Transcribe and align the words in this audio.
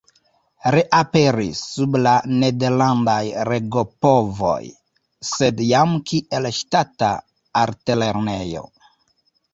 Reaperis 0.75 1.59
sub 1.73 1.97
la 2.07 2.13
nederlandaj 2.43 3.19
regopovoj, 3.51 4.57
sed 5.33 5.61
jam 5.73 5.95
kiel 6.13 6.51
ŝtata 6.63 7.15
altlernejo. 7.65 8.69